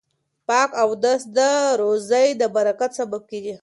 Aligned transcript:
پاک 0.47 0.69
اودس 0.83 1.21
د 1.37 1.39
روزۍ 1.81 2.27
د 2.41 2.43
برکت 2.55 2.91
سبب 2.99 3.21
کیږي. 3.31 3.55